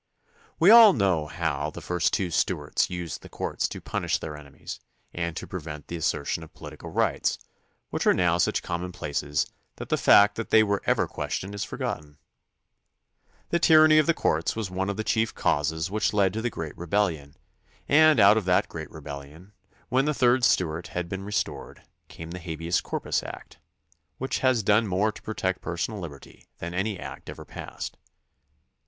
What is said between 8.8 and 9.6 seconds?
places